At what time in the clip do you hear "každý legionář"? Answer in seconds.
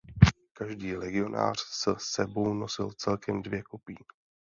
0.53-1.59